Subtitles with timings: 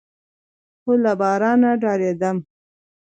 [0.81, 2.37] خو له بارانه ډارېدم.